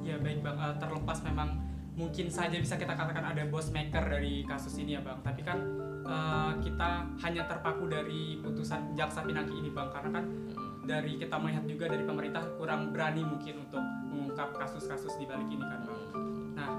[0.00, 1.48] Ya baik bang, Eh, terlepas memang
[1.98, 5.18] mungkin saja bisa kita katakan ada boss maker dari kasus ini ya bang.
[5.26, 5.58] Tapi kan
[6.06, 6.90] eh, kita
[7.26, 10.24] hanya terpaku dari putusan jaksa pinangki ini bang, karena kan
[10.86, 15.60] dari kita melihat juga dari pemerintah kurang berani mungkin untuk mengungkap kasus-kasus di balik ini
[15.66, 16.00] kan bang.
[16.54, 16.70] Nah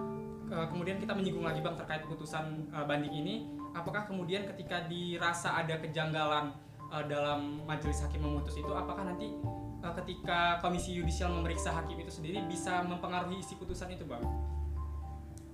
[0.56, 3.36] eh, kemudian kita menyinggung lagi bang terkait putusan eh, banding ini,
[3.76, 6.56] apakah kemudian ketika dirasa ada kejanggalan
[6.96, 9.36] eh, dalam majelis hakim memutus itu, apakah nanti
[9.84, 14.24] eh, ketika komisi yudisial memeriksa hakim itu sendiri bisa mempengaruhi isi putusan itu bang?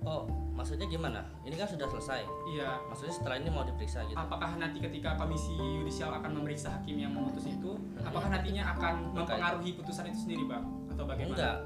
[0.06, 0.22] Oh
[0.56, 1.20] maksudnya gimana?
[1.44, 2.22] Ini kan sudah selesai.
[2.54, 2.80] Iya.
[2.88, 4.16] maksudnya setelah ini mau diperiksa gitu?
[4.16, 9.76] Apakah nanti ketika komisi yudisial akan memeriksa hakim yang memutus itu, apakah nantinya akan mempengaruhi
[9.76, 10.64] putusan itu sendiri bang?
[10.94, 11.36] Atau bagaimana?
[11.36, 11.56] enggak.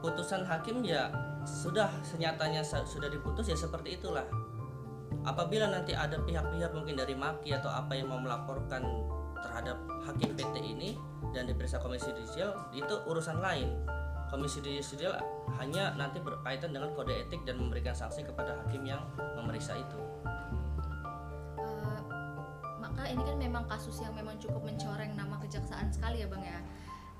[0.00, 1.12] Putusan hakim ya
[1.44, 4.24] sudah senyatanya sudah diputus ya seperti itulah.
[5.20, 8.80] Apabila nanti ada pihak-pihak mungkin dari maki atau apa yang mau melaporkan
[9.44, 9.76] terhadap
[10.08, 10.96] hakim PT ini
[11.36, 13.68] dan diperiksa komisi yudisial itu urusan lain
[14.30, 15.18] komisi yudisial
[15.58, 19.02] hanya nanti berkaitan dengan kode etik dan memberikan sanksi kepada hakim yang
[19.34, 20.00] memeriksa itu
[21.60, 22.00] Eh,
[22.80, 26.60] maka ini kan memang kasus yang memang cukup mencoreng nama kejaksaan sekali ya bang ya.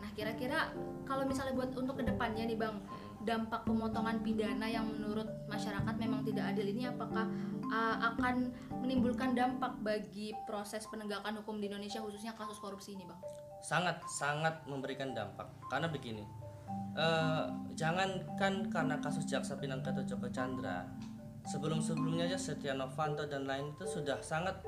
[0.01, 0.73] Nah kira-kira
[1.05, 2.81] kalau misalnya buat untuk ke depannya nih bang,
[3.20, 7.29] dampak pemotongan pidana yang menurut masyarakat memang tidak adil ini apakah
[7.68, 8.49] uh, akan
[8.81, 13.20] menimbulkan dampak bagi proses penegakan hukum di Indonesia khususnya kasus korupsi ini bang?
[13.61, 16.25] sangat sangat memberikan dampak karena begini
[16.96, 20.85] eh, jangankan karena kasus jaksa pinangki atau Joko Chandra
[21.48, 24.61] sebelum sebelumnya aja Setia Novanto dan lain itu sudah sangat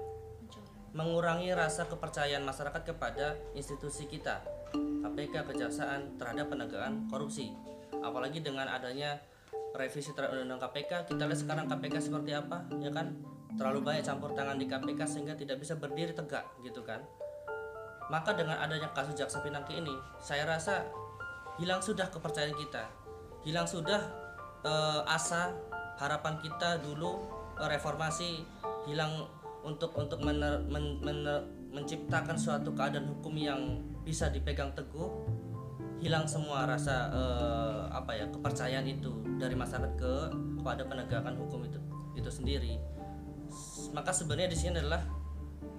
[0.92, 7.52] mengurangi rasa kepercayaan masyarakat kepada institusi kita KPK kejaksaan terhadap penegakan korupsi.
[8.00, 9.20] Apalagi dengan adanya
[9.72, 13.16] revisi terhadap undang-undang KPK kita lihat sekarang KPK seperti apa ya kan?
[13.56, 17.04] Terlalu banyak campur tangan di KPK sehingga tidak bisa berdiri tegak gitu kan?
[18.08, 20.84] Maka dengan adanya kasus jaksa pinangki ini saya rasa
[21.62, 22.90] hilang sudah kepercayaan kita.
[23.46, 24.02] Hilang sudah
[24.66, 25.54] eh, asa
[26.02, 27.22] harapan kita dulu
[27.62, 28.42] eh, reformasi
[28.90, 29.30] hilang
[29.62, 35.06] untuk untuk mener- men- mener- menciptakan suatu keadaan hukum yang bisa dipegang teguh.
[36.02, 40.12] Hilang semua rasa eh, apa ya kepercayaan itu dari masyarakat ke
[40.58, 41.78] kepada penegakan hukum itu
[42.18, 42.74] itu sendiri.
[43.94, 45.06] Maka sebenarnya di sini adalah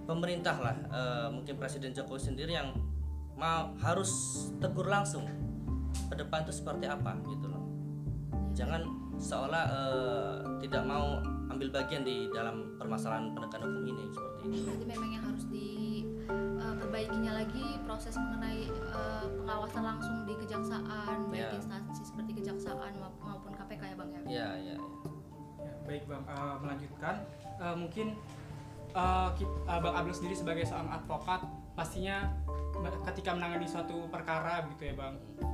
[0.07, 2.71] pemerintah lah eh, mungkin Presiden Jokowi sendiri yang
[3.35, 4.11] mau harus
[4.63, 5.27] tegur langsung
[6.13, 7.63] ke depan itu seperti apa gitu loh.
[8.53, 8.85] Jangan
[9.17, 11.17] seolah eh, tidak mau
[11.49, 14.61] ambil bagian di dalam permasalahan penegakan hukum ini seperti itu.
[14.63, 21.49] Berarti memang yang harus diperbaikinya lagi proses mengenai eh, pengawasan langsung di kejaksaan baik Ya.
[21.51, 24.19] instansi seperti kejaksaan mau- maupun KPK ya bang ya?
[24.21, 24.77] Ya ya, ya.
[25.59, 27.15] Ya, baik bang, Eh, melanjutkan.
[27.55, 28.07] Eh, mungkin
[28.93, 31.41] eh, kit- eh, bang Abdul sendiri sebagai seorang advokat
[31.73, 32.29] pastinya
[33.13, 35.13] ketika menangani suatu perkara gitu ya bang.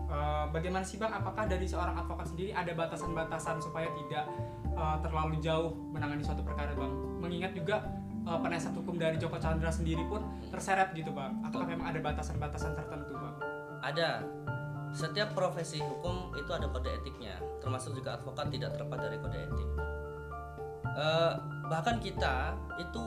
[0.09, 1.11] Eh, bagaimana sih bang?
[1.13, 4.25] Apakah dari seorang advokat sendiri ada batasan-batasan supaya tidak
[4.73, 6.91] eh, terlalu jauh menangani suatu perkara bang?
[7.19, 7.83] Mengingat juga
[8.25, 11.37] eh, penasihat hukum dari Joko Chandra sendiri pun terseret gitu bang.
[11.43, 13.35] Apakah memang ada batasan-batasan tertentu bang?
[13.79, 14.27] ada
[14.91, 19.69] setiap profesi hukum itu ada kode etiknya termasuk juga advokat tidak terlepas dari kode etik
[20.99, 21.33] Eh,
[21.71, 23.03] bahkan kita itu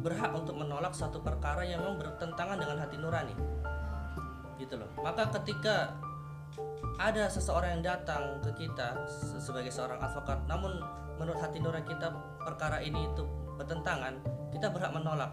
[0.00, 3.34] berhak untuk menolak suatu perkara yang memang bertentangan dengan hati nurani.
[4.56, 4.88] Gitu loh.
[5.04, 5.92] Maka ketika
[6.96, 10.76] ada seseorang yang datang ke kita se- sebagai seorang advokat namun
[11.16, 12.12] menurut hati nurani kita
[12.44, 13.24] perkara ini itu
[13.56, 14.16] bertentangan
[14.52, 15.32] kita berhak menolak.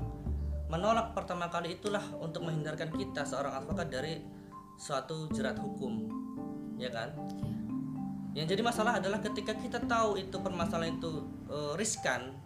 [0.69, 4.21] Menolak pertama kali itulah untuk menghindarkan kita seorang advokat dari
[4.77, 6.07] suatu jerat hukum.
[6.77, 7.11] Ya kan?
[8.37, 12.37] Yang jadi masalah adalah ketika kita tahu itu permasalahan itu eh, riskan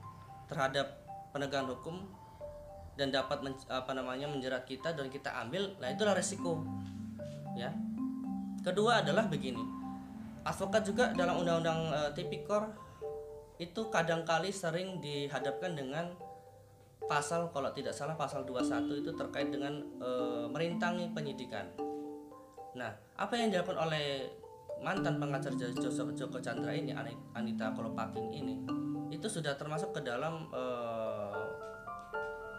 [0.48, 1.03] terhadap
[1.34, 1.96] penegakan hukum
[2.94, 6.62] dan dapat men- apa namanya menjerat kita dan kita ambil, nah itulah resiko.
[7.58, 7.74] Ya.
[8.62, 9.62] Kedua adalah begini.
[10.46, 12.70] Advokat juga dalam undang-undang eh, tipikor
[13.58, 16.14] itu kadangkali sering dihadapkan dengan
[17.04, 21.66] pasal kalau tidak salah pasal 21 itu terkait dengan eh, merintangi penyidikan.
[22.78, 24.30] Nah, apa yang dilakukan oleh
[24.84, 28.56] mantan pengacara Joko, Joko Chandra ini Ani- Anita Kolopaking ini
[29.14, 31.03] itu sudah termasuk ke dalam eh,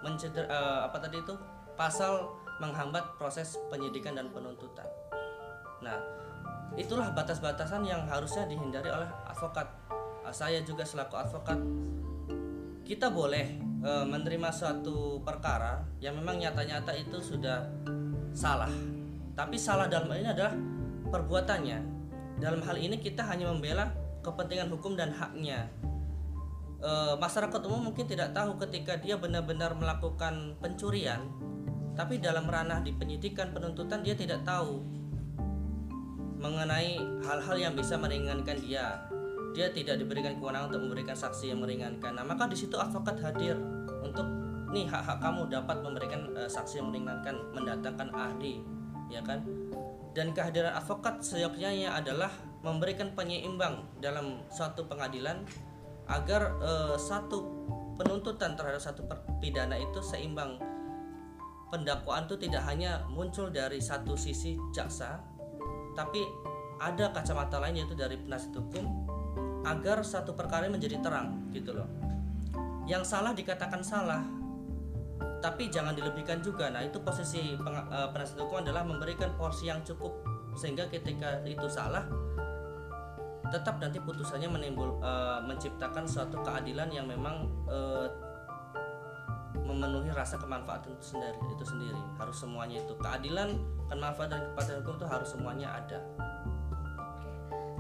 [0.04, 1.34] menceder eh, apa tadi itu
[1.74, 2.28] pasal
[2.60, 4.86] menghambat proses penyidikan dan penuntutan.
[5.82, 5.98] Nah,
[6.78, 9.66] itulah batas-batasan yang harusnya dihindari oleh advokat.
[10.22, 11.58] Ah, Saya juga selaku advokat
[12.84, 13.46] kita boleh
[13.80, 17.64] eh, menerima suatu perkara yang memang nyata-nyata itu sudah
[18.36, 18.70] salah.
[19.34, 20.54] Tapi salah dalam hal ini adalah
[21.10, 21.78] perbuatannya.
[22.38, 23.90] Dalam hal ini kita hanya membela
[24.20, 25.66] kepentingan hukum dan haknya.
[26.84, 31.32] Eh, masyarakat umum mungkin tidak tahu ketika dia benar-benar melakukan pencurian,
[31.96, 34.84] tapi dalam ranah di penyidikan penuntutan dia tidak tahu
[36.36, 39.00] mengenai hal-hal yang bisa meringankan dia.
[39.56, 42.20] Dia tidak diberikan kewenangan untuk memberikan saksi yang meringankan.
[42.20, 43.56] Nah, maka di situ advokat hadir
[44.04, 44.28] untuk
[44.68, 48.60] nih hak-hak kamu dapat memberikan eh, saksi yang meringankan, mendatangkan ahli,
[49.08, 49.40] ya kan?
[50.12, 52.28] Dan kehadiran advokat seyogyanya adalah
[52.60, 55.48] memberikan penyeimbang dalam suatu pengadilan
[56.08, 57.38] agar eh, satu
[57.94, 59.06] penuntutan terhadap satu
[59.38, 60.58] pidana itu seimbang.
[61.72, 65.18] Pendakwaan itu tidak hanya muncul dari satu sisi jaksa,
[65.98, 66.22] tapi
[66.78, 68.84] ada kacamata lain yaitu dari penasihat hukum
[69.64, 71.88] agar satu perkara menjadi terang gitu loh.
[72.84, 74.22] Yang salah dikatakan salah,
[75.40, 76.68] tapi jangan dilebihkan juga.
[76.68, 80.12] Nah itu posisi eh, penasihat hukum adalah memberikan porsi yang cukup
[80.54, 82.06] sehingga ketika itu salah
[83.54, 88.10] tetap nanti putusannya menimbul eh, menciptakan suatu keadilan yang memang eh,
[89.62, 92.02] memenuhi rasa kemanfaatan itu sendiri itu sendiri.
[92.18, 92.94] Harus semuanya itu.
[92.98, 93.54] Keadilan
[93.86, 95.98] kemanfaatan dan kepastian hukum itu harus semuanya ada.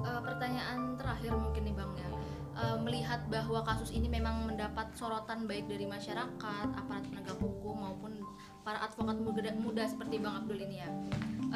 [0.04, 2.08] Eh, pertanyaan terakhir mungkin nih bang ya.
[2.54, 8.22] Eh, melihat bahwa kasus ini memang mendapat sorotan baik dari masyarakat aparat penegak hukum maupun
[8.62, 10.90] para advokat muda, muda seperti bang Abdul ini ya.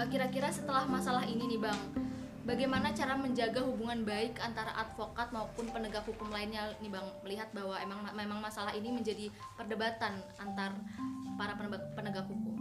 [0.02, 1.80] Eh, kira-kira setelah masalah ini nih bang
[2.48, 6.72] bagaimana cara menjaga hubungan baik antara advokat maupun penegak hukum lainnya?
[6.80, 9.28] Nih bang melihat bahwa emang memang masalah ini menjadi
[9.60, 10.72] perdebatan antar
[11.36, 12.56] para penegak, penegak hukum.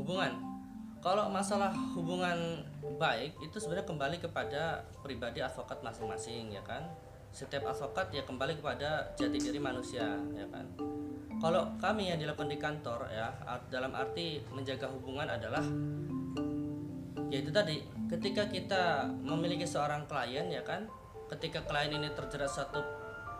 [0.00, 0.32] Hubungan.
[0.98, 2.64] Kalau masalah hubungan
[2.98, 6.88] baik itu sebenarnya kembali kepada pribadi advokat masing-masing ya kan?
[7.30, 10.64] Setiap advokat ya kembali kepada jati diri manusia ya kan?
[11.38, 13.30] Kalau kami yang dilakukan di kantor ya
[13.70, 15.62] dalam arti menjaga hubungan adalah
[17.30, 20.88] yaitu tadi ketika kita memiliki seorang klien ya kan
[21.28, 22.80] ketika klien ini terjerat satu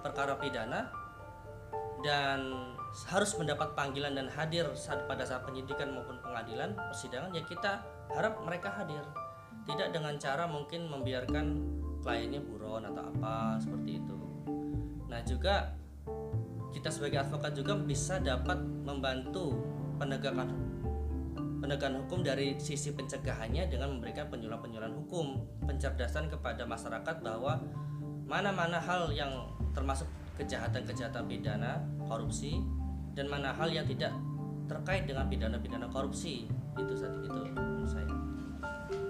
[0.04, 0.92] perkara pidana
[2.04, 2.68] dan
[3.10, 7.82] harus mendapat panggilan dan hadir saat pada saat penyidikan maupun pengadilan persidangan ya kita
[8.14, 9.02] harap mereka hadir
[9.66, 11.46] tidak dengan cara mungkin membiarkan
[12.00, 14.16] kliennya buron atau apa seperti itu.
[15.12, 15.76] Nah juga
[16.72, 19.58] kita sebagai advokat juga bisa dapat membantu
[20.00, 20.67] penegakan
[21.58, 27.58] penegakan hukum dari sisi pencegahannya dengan memberikan penyuluhan-penyuluhan hukum, pencerdasan kepada masyarakat bahwa
[28.24, 29.30] mana-mana hal yang
[29.74, 30.06] termasuk
[30.38, 32.62] kejahatan-kejahatan pidana, korupsi,
[33.18, 34.14] dan mana hal yang tidak
[34.70, 36.46] terkait dengan pidana-pidana korupsi.
[36.78, 38.06] Itu saat itu menurut saya.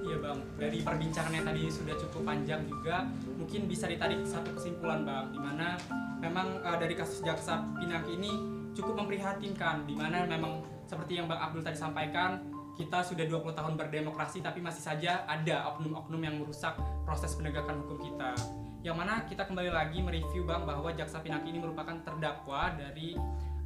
[0.08, 3.04] Iya bang, dari perbincangan yang tadi sudah cukup panjang juga,
[3.36, 5.76] mungkin bisa ditarik satu kesimpulan bang, di mana
[6.16, 8.32] memang uh, dari kasus jaksa Pinangki ini
[8.72, 12.40] cukup memprihatinkan, di mana memang seperti yang bang Abdul tadi sampaikan,
[12.80, 18.00] kita sudah 20 tahun berdemokrasi tapi masih saja ada oknum-oknum yang merusak proses penegakan hukum
[18.00, 18.32] kita.
[18.80, 23.18] Yang mana kita kembali lagi mereview bang bahwa jaksa Pinangki ini merupakan terdakwa dari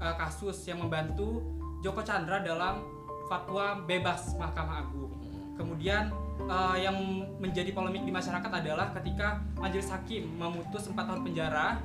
[0.02, 1.44] uh, kasus yang membantu
[1.84, 2.82] Joko Chandra dalam
[3.30, 5.12] fatwa bebas Mahkamah Agung.
[5.54, 6.10] Kemudian
[6.48, 6.96] uh, yang
[7.38, 11.78] menjadi polemik di masyarakat adalah ketika majelis hakim memutus 4 tahun penjara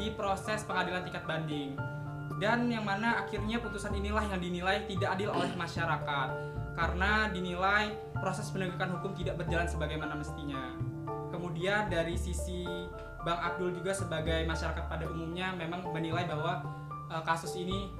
[0.00, 1.76] di proses pengadilan tingkat banding.
[2.40, 6.28] Dan yang mana akhirnya putusan inilah yang dinilai tidak adil oleh masyarakat.
[6.72, 10.72] Karena dinilai proses penegakan hukum tidak berjalan sebagaimana mestinya.
[11.28, 12.64] Kemudian dari sisi
[13.20, 16.64] Bang Abdul juga sebagai masyarakat pada umumnya memang menilai bahwa
[17.12, 17.92] uh, kasus ini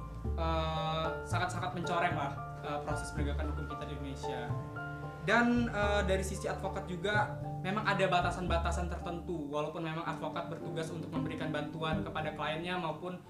[1.29, 2.31] sangat-sangat uh, mencoreng lah
[2.65, 4.41] uh, proses penegakan hukum kita di Indonesia.
[5.21, 9.45] Dan uh, dari sisi advokat juga memang ada batasan-batasan tertentu.
[9.53, 13.21] Walaupun memang advokat bertugas untuk memberikan bantuan kepada kliennya maupun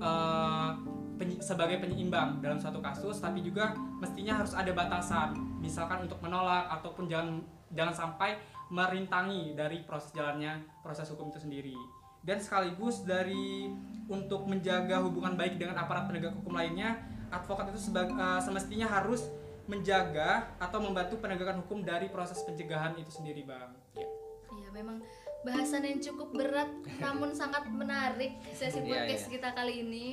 [0.00, 0.74] uh,
[1.18, 6.70] penyi sebagai penyeimbang dalam suatu kasus tapi juga mestinya harus ada batasan misalkan untuk menolak
[6.78, 7.42] ataupun jangan
[7.74, 8.38] jangan sampai
[8.70, 11.76] merintangi dari proses jalannya proses hukum itu sendiri
[12.22, 13.72] dan sekaligus dari
[14.06, 16.98] untuk menjaga hubungan baik dengan aparat penegak hukum lainnya
[17.28, 19.28] advokat itu sebagai, uh, semestinya harus
[19.68, 23.76] menjaga atau membantu penegakan hukum dari proses pencegahan itu sendiri, Bang.
[23.92, 24.08] Ya.
[24.48, 25.04] Iya, memang
[25.46, 26.70] bahasan yang cukup berat
[27.04, 29.32] namun sangat menarik sesi iya, podcast yeah, yeah.
[29.38, 30.06] kita kali ini.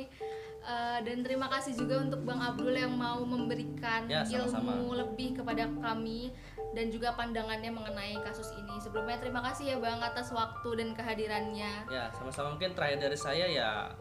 [0.65, 4.73] Uh, dan terima kasih juga untuk Bang Abdul yang mau memberikan ya, sama -sama.
[4.73, 6.33] ilmu lebih kepada kami
[6.73, 8.73] dan juga pandangannya mengenai kasus ini.
[8.81, 11.85] Sebelumnya terima kasih ya Bang atas waktu dan kehadirannya.
[11.85, 13.93] Ya, sama-sama mungkin terakhir dari saya ya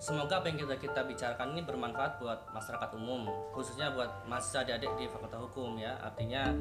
[0.00, 4.88] Semoga apa yang kita kita bicarakan ini bermanfaat buat masyarakat umum, khususnya buat mahasiswa adik-adik
[4.96, 5.92] di Fakultas Hukum ya.
[6.00, 6.56] Artinya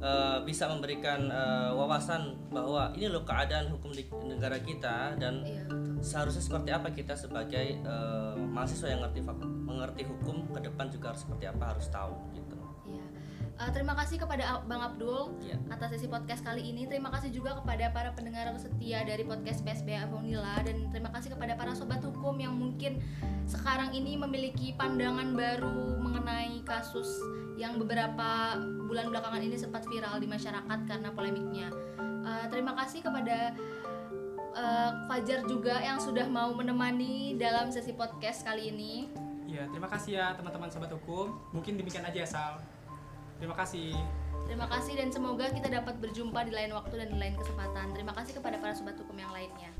[0.00, 5.68] uh, bisa memberikan uh, wawasan bahwa ini loh keadaan hukum di negara kita dan iya,
[6.00, 9.20] seharusnya seperti apa kita sebagai uh, mahasiswa yang ngerti
[9.68, 12.47] mengerti hukum ke depan juga harus seperti apa harus tahu gitu.
[13.58, 15.58] Uh, terima kasih kepada Bang Abdul yeah.
[15.74, 16.86] atas sesi podcast kali ini.
[16.86, 21.58] Terima kasih juga kepada para pendengar setia dari podcast PSB Avonila dan terima kasih kepada
[21.58, 23.02] para sobat hukum yang mungkin
[23.50, 27.10] sekarang ini memiliki pandangan baru mengenai kasus
[27.58, 31.74] yang beberapa bulan belakangan ini sempat viral di masyarakat karena polemiknya.
[31.98, 33.58] Uh, terima kasih kepada
[34.54, 39.10] uh, Fajar juga yang sudah mau menemani dalam sesi podcast kali ini.
[39.50, 41.34] Ya, terima kasih ya teman-teman sobat hukum.
[41.50, 42.77] Mungkin demikian aja Sal.
[43.38, 43.94] Terima kasih.
[44.48, 47.92] Terima kasih dan semoga kita dapat berjumpa di lain waktu dan di lain kesempatan.
[47.94, 49.70] Terima kasih kepada para sobat hukum yang lainnya.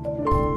[0.00, 0.49] Thank